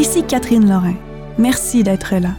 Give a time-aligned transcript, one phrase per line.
[0.00, 0.94] Ici Catherine Lorrain.
[1.36, 2.30] Merci d'être là.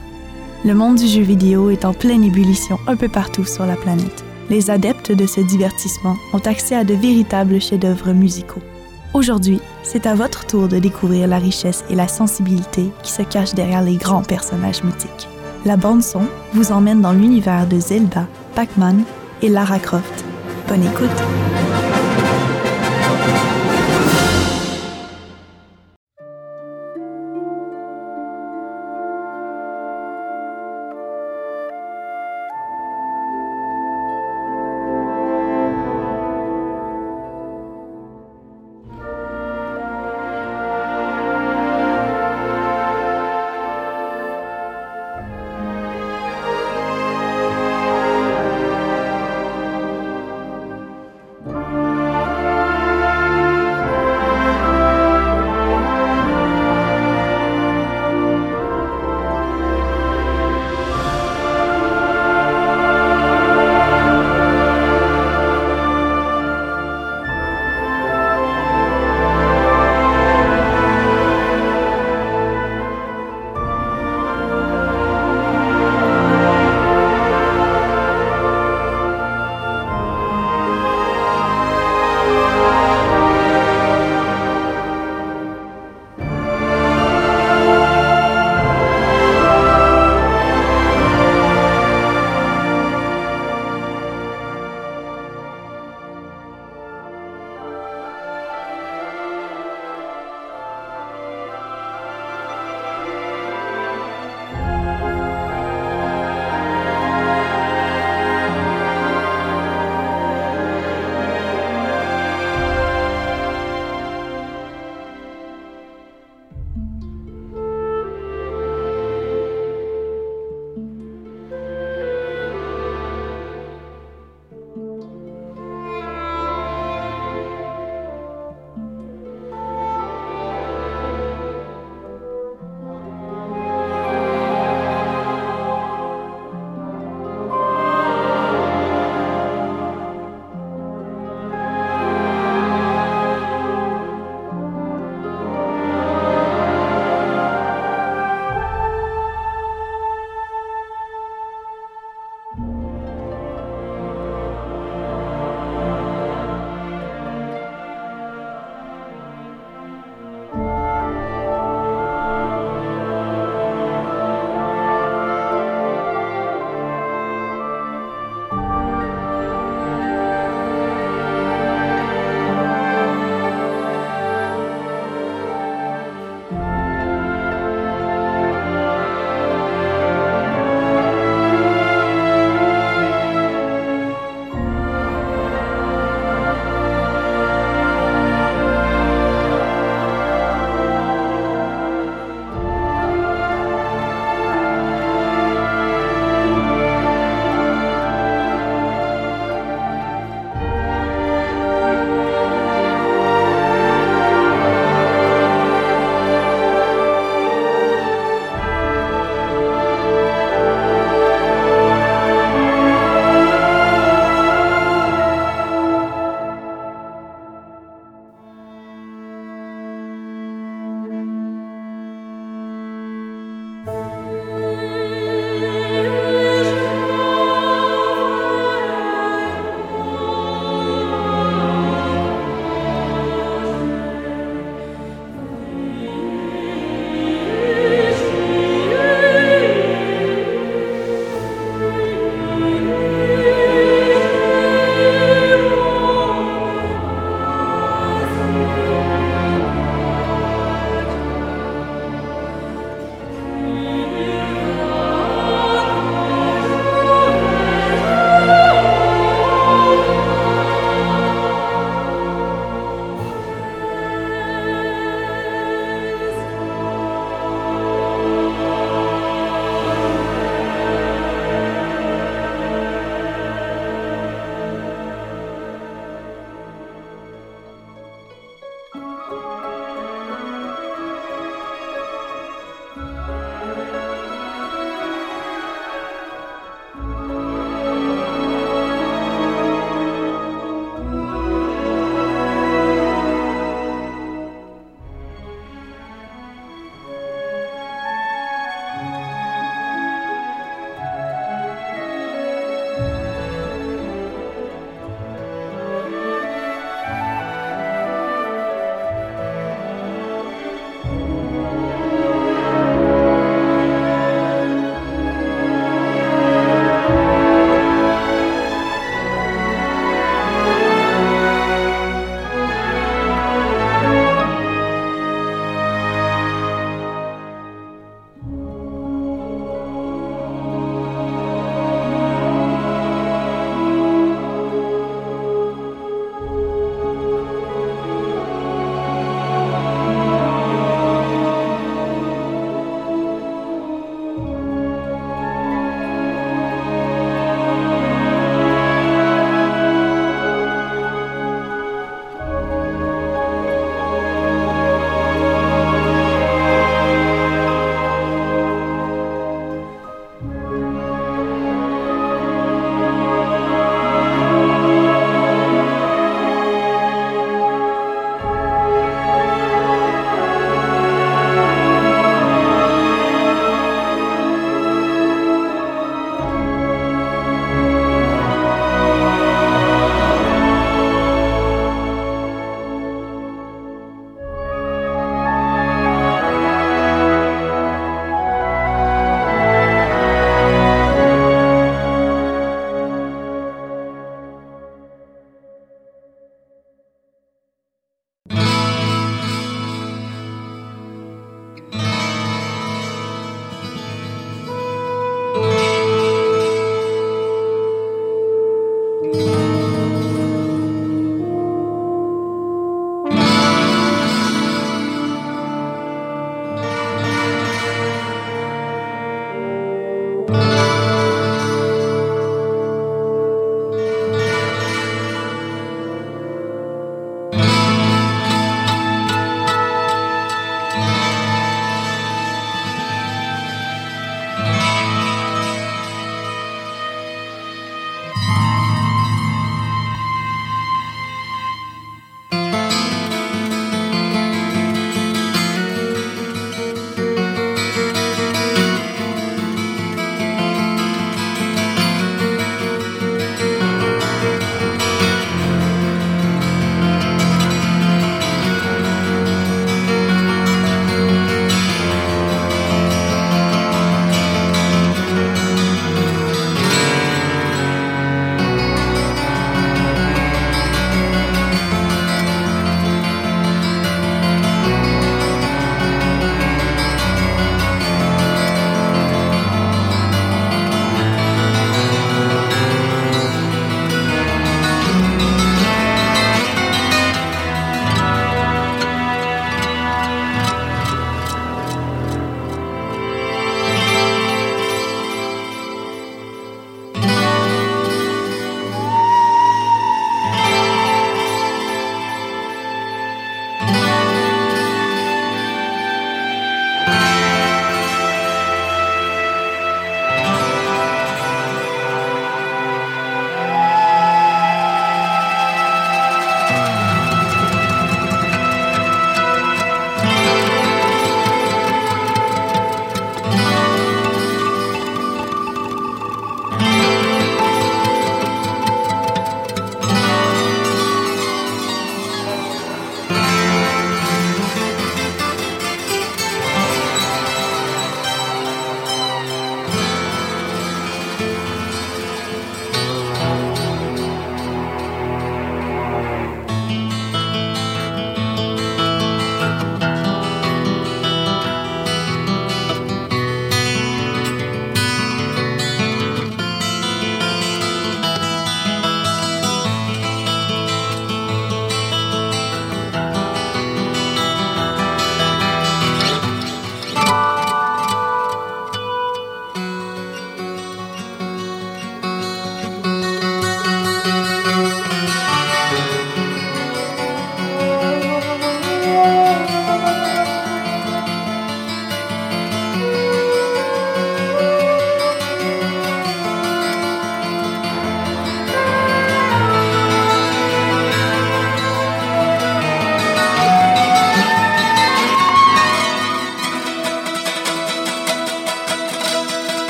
[0.66, 4.24] Le monde du jeu vidéo est en pleine ébullition un peu partout sur la planète.
[4.50, 8.64] Les adeptes de ce divertissement ont accès à de véritables chefs-d'œuvre musicaux.
[9.14, 13.54] Aujourd'hui, c'est à votre tour de découvrir la richesse et la sensibilité qui se cachent
[13.54, 15.28] derrière les grands personnages mythiques.
[15.64, 16.24] La bande-son
[16.54, 18.26] vous emmène dans l'univers de Zelda,
[18.56, 19.04] Pac-Man
[19.44, 20.26] et Lara Croft.
[20.68, 21.51] Bonne écoute!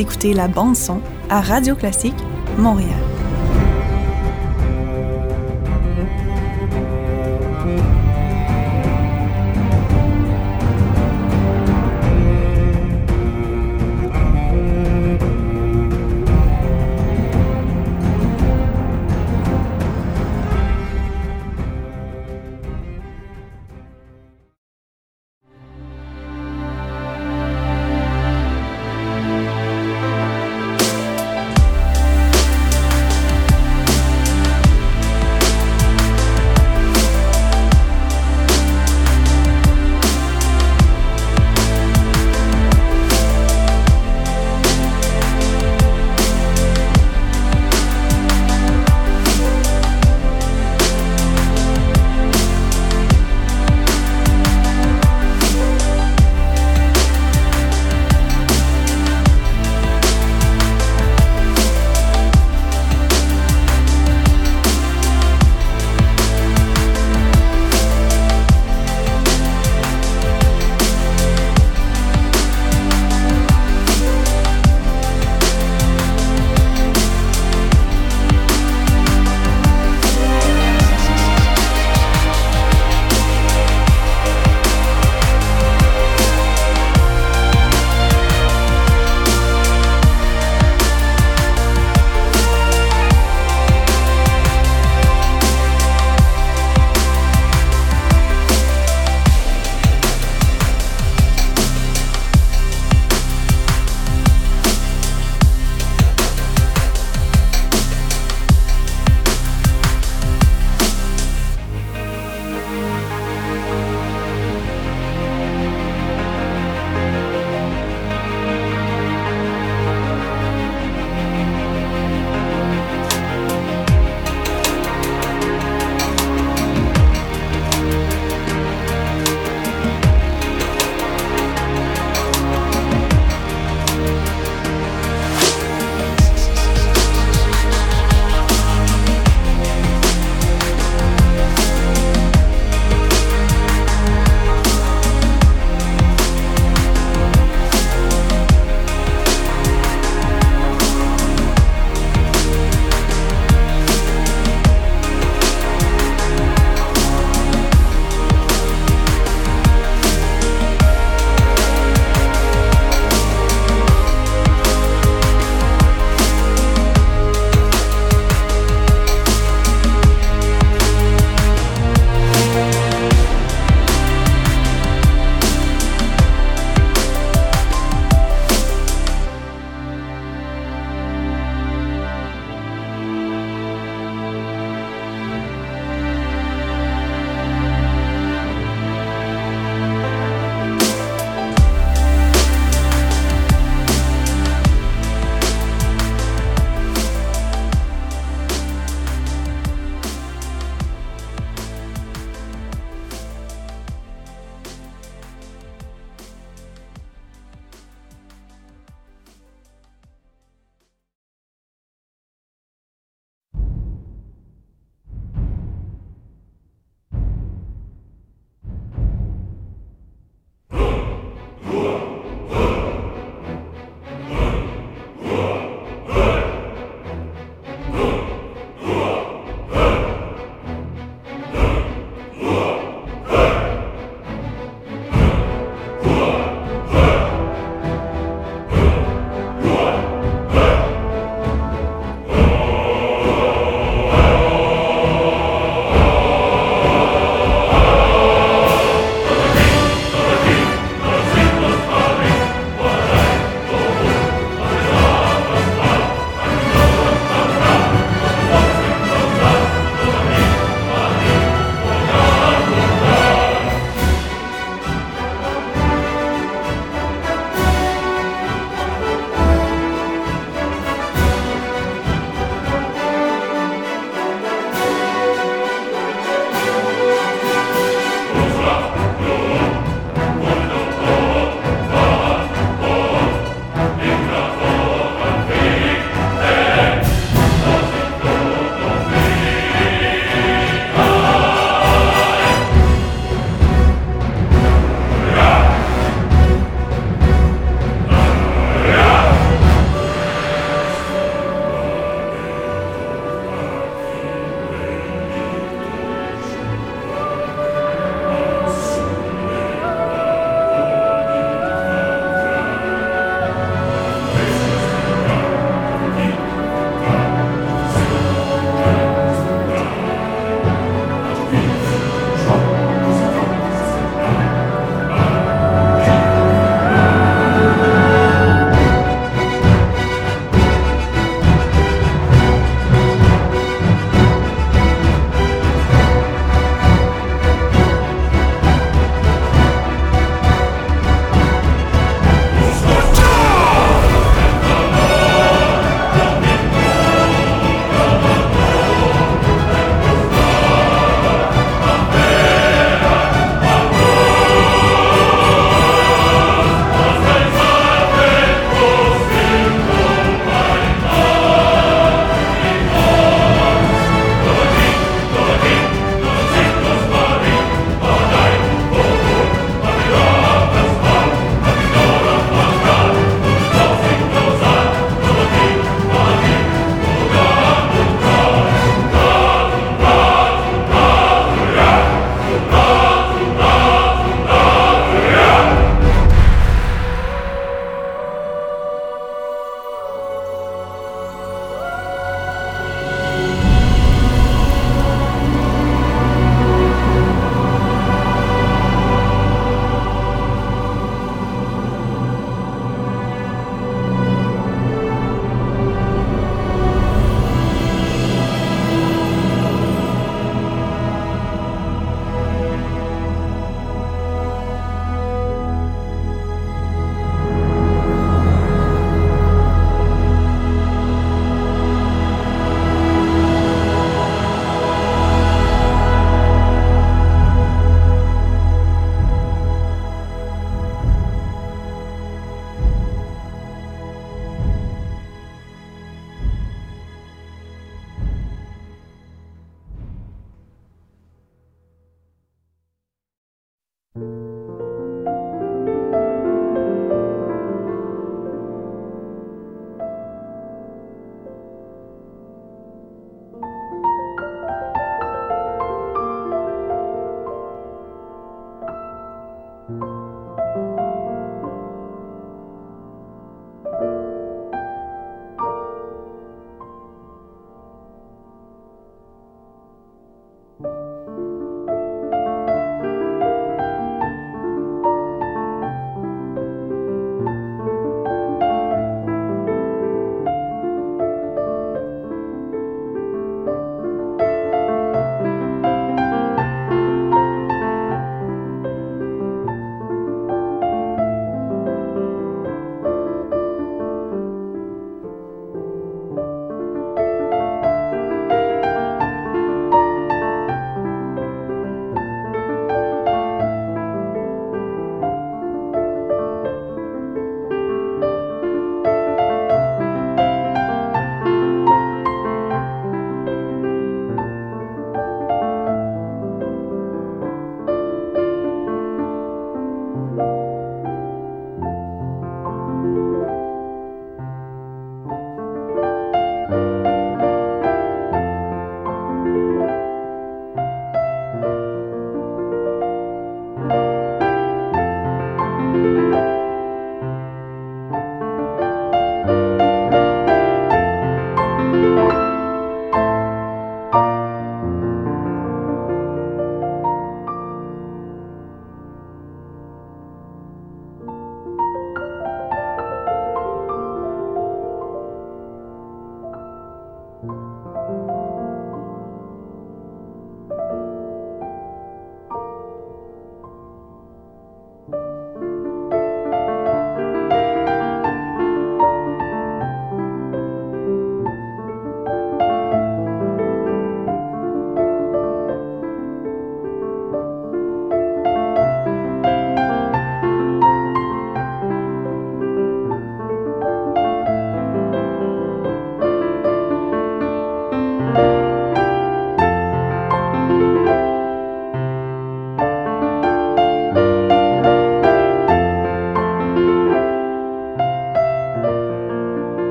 [0.00, 2.16] Écoutez la bande son à Radio Classique
[2.56, 3.09] Montréal.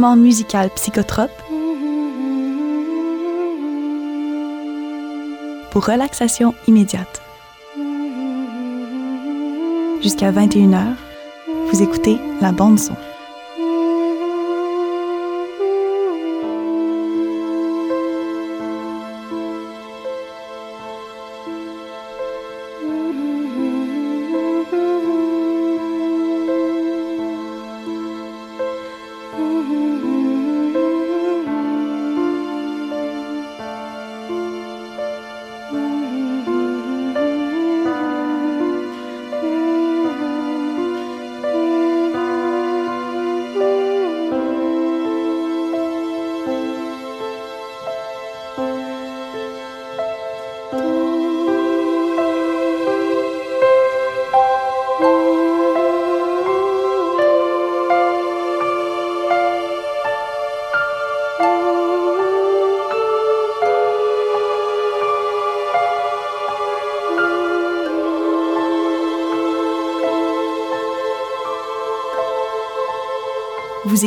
[0.00, 1.30] Musical psychotrope
[5.70, 7.20] pour relaxation immédiate.
[10.02, 10.94] Jusqu'à 21h,
[11.70, 12.96] vous écoutez la bande son.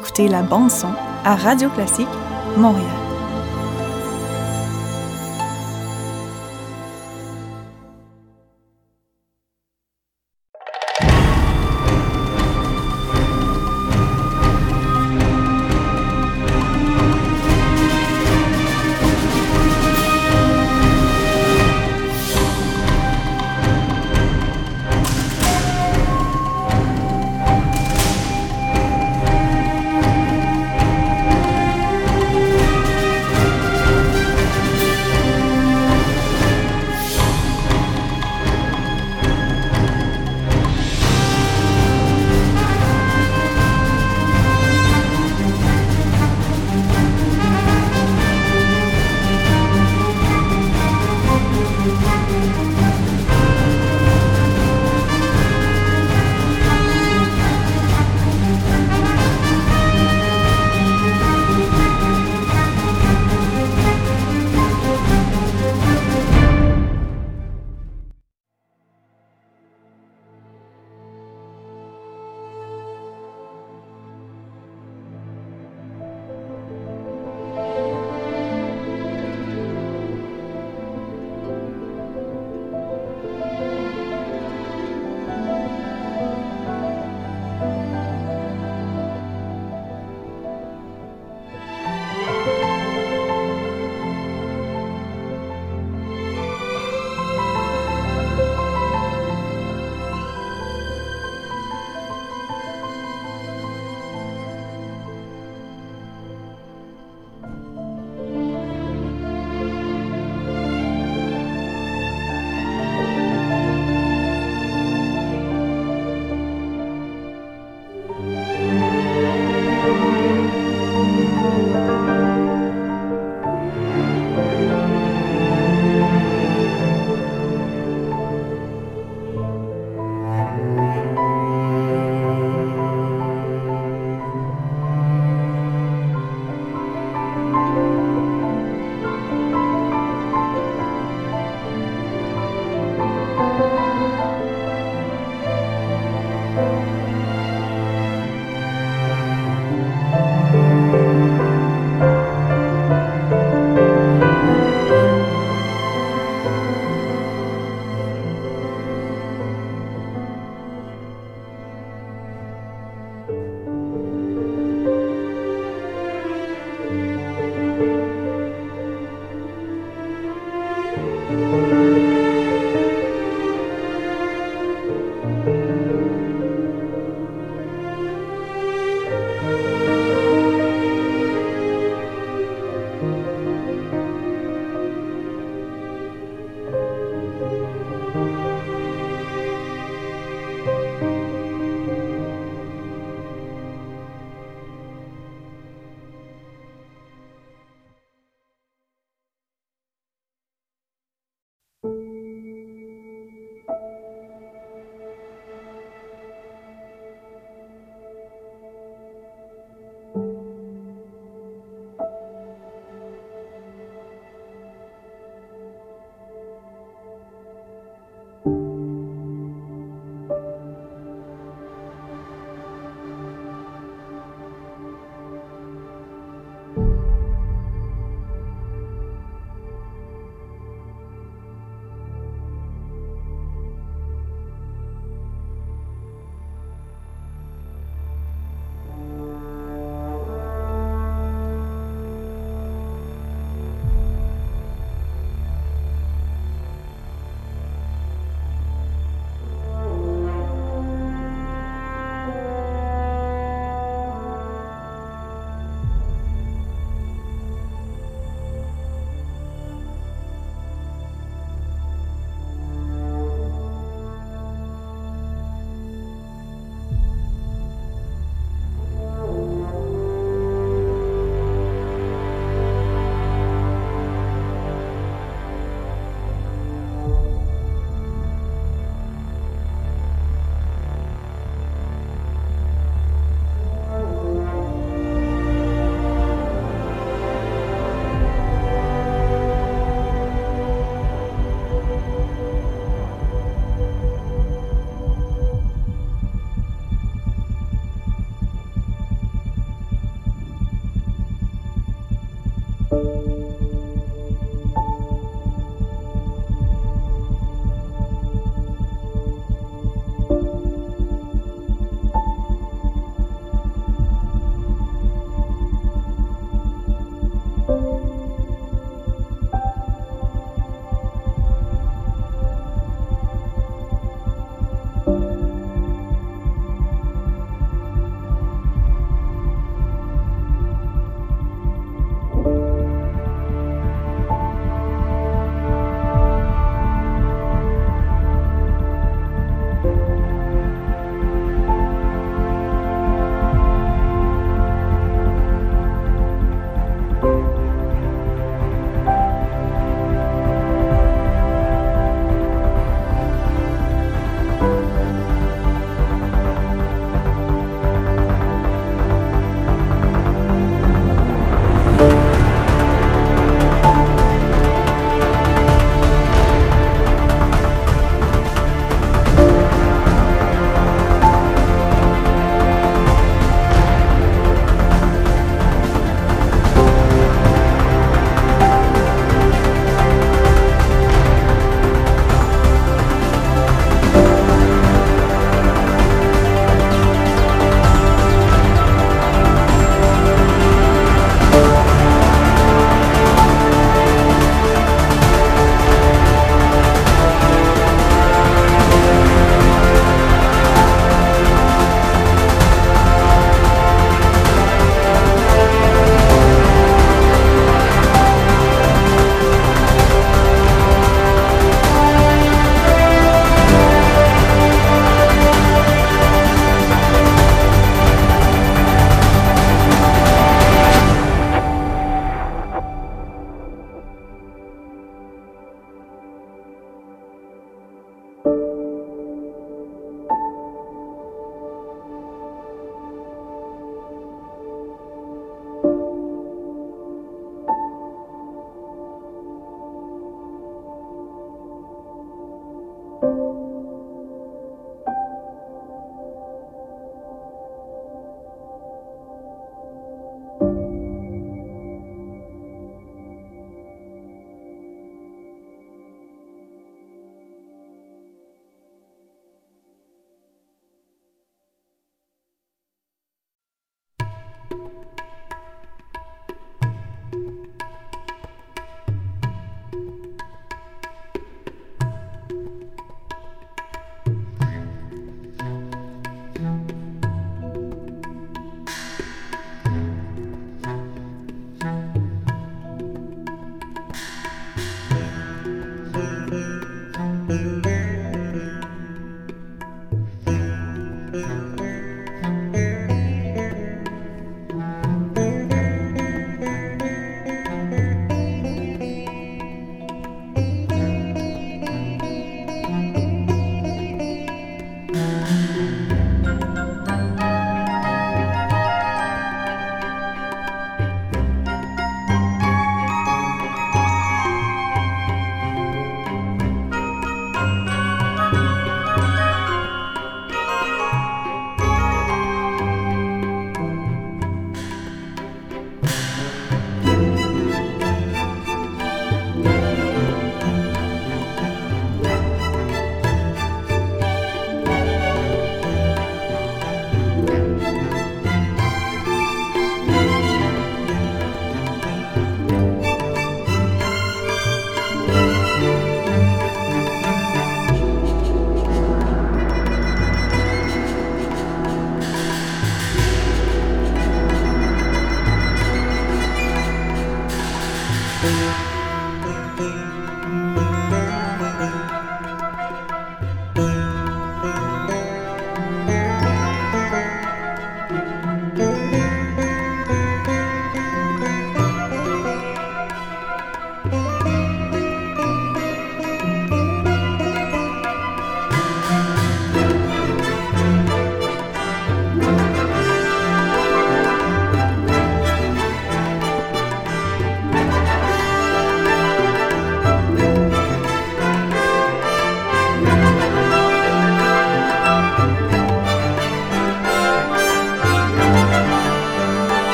[0.00, 2.08] Vous écoutez la bande son à Radio Classique
[2.56, 2.99] Montréal.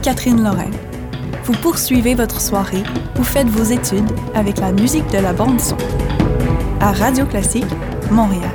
[0.00, 0.70] Catherine Lorrain.
[1.44, 2.82] Vous poursuivez votre soirée
[3.18, 5.76] ou faites vos études avec la musique de la bande son
[6.80, 7.64] à Radio Classique
[8.10, 8.50] Montréal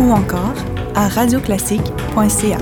[0.00, 0.54] ou encore
[0.94, 2.57] à radioclassique.ca.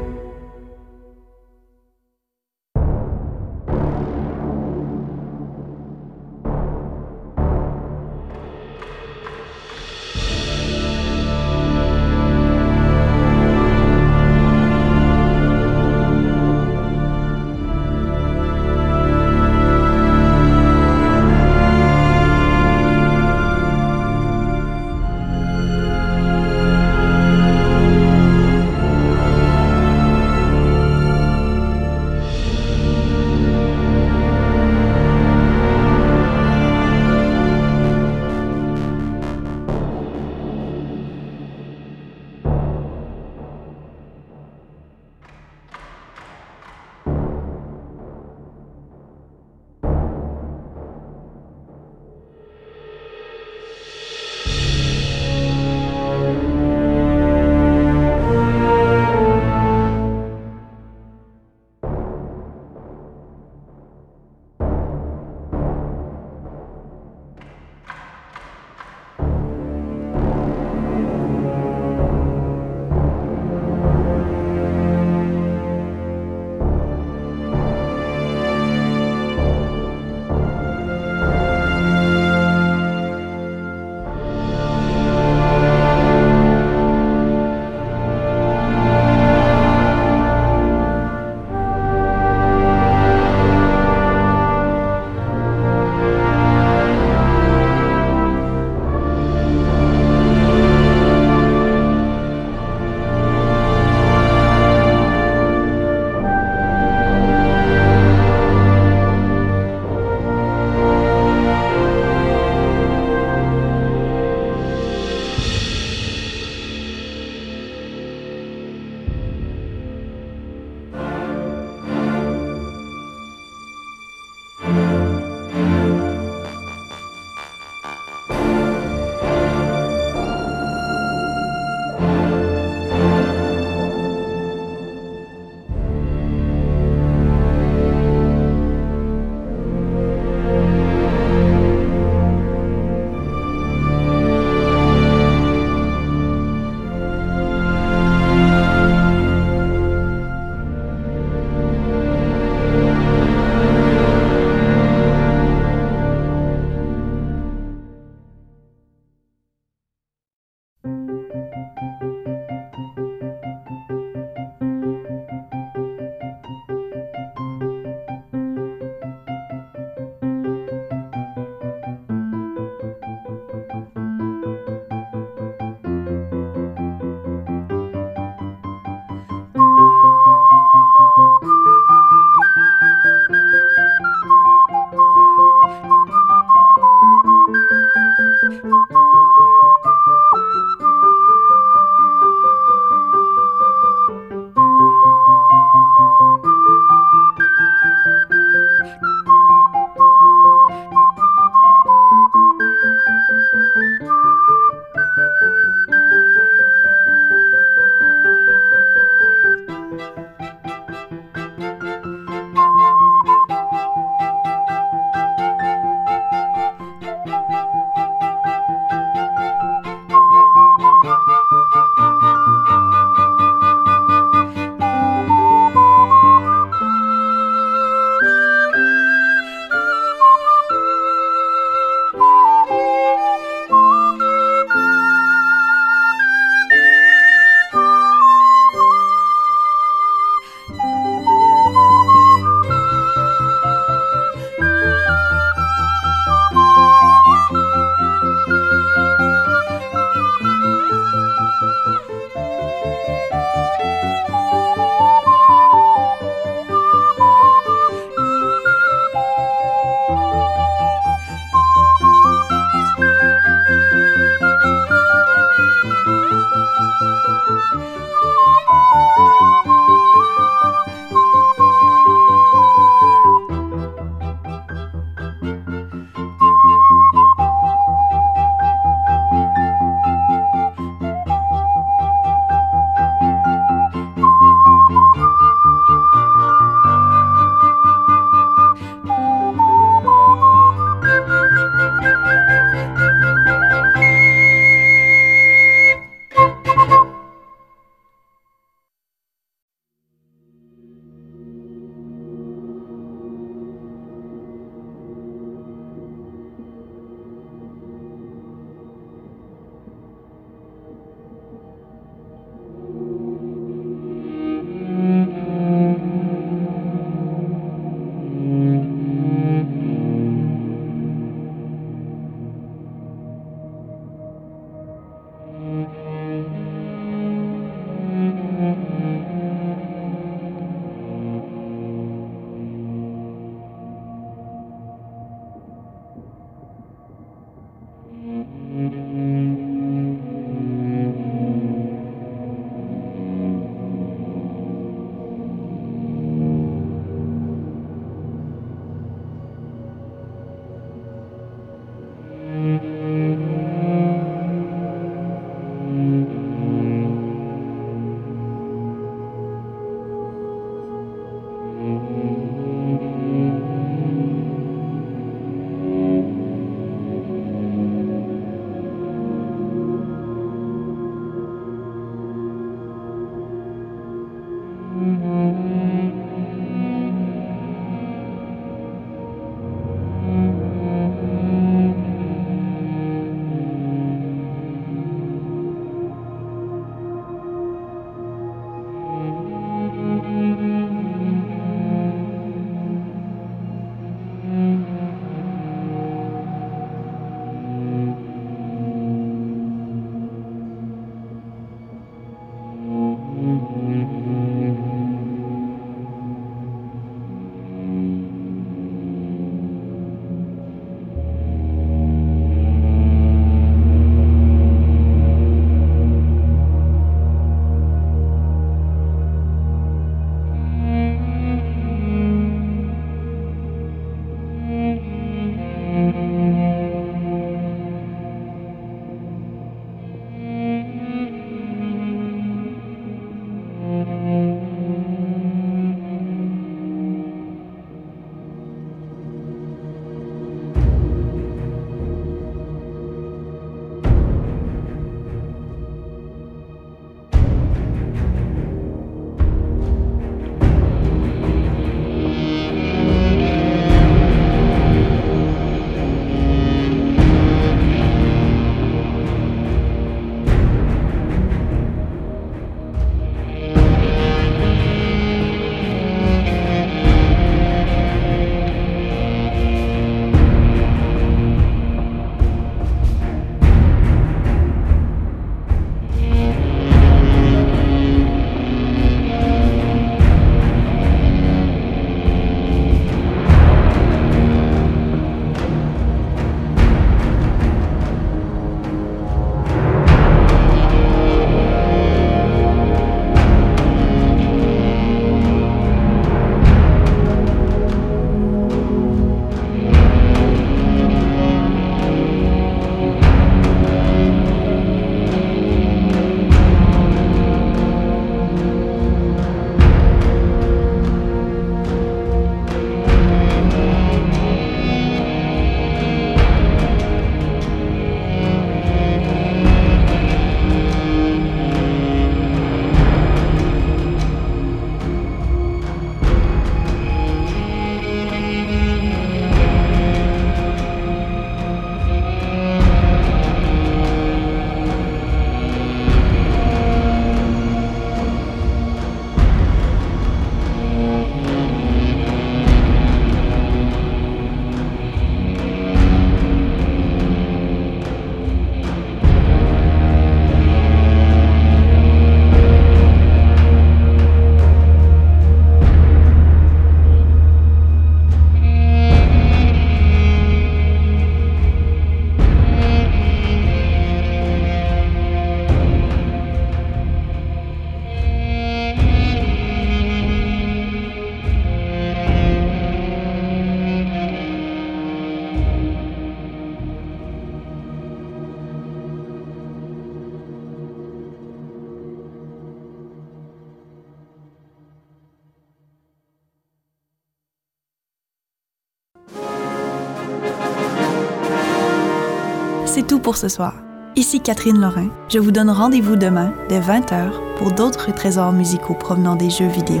[593.26, 593.74] pour ce soir.
[594.14, 595.08] Ici Catherine Lorrain.
[595.28, 600.00] Je vous donne rendez-vous demain dès 20h pour d'autres trésors musicaux provenant des jeux vidéo.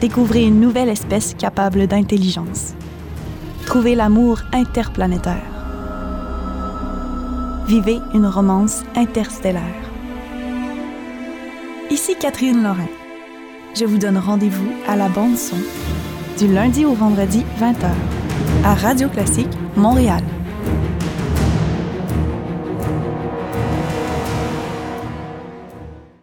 [0.00, 2.74] Découvrez une nouvelle espèce capable d'intelligence.
[3.66, 5.42] Trouvez l'amour interplanétaire.
[7.66, 9.62] Vivez une romance interstellaire.
[11.90, 12.88] Ici Catherine Lorrain.
[13.74, 15.56] Je vous donne rendez-vous à la bande son
[16.38, 17.90] du lundi au vendredi 20h
[18.64, 20.22] à Radio Classique Montréal.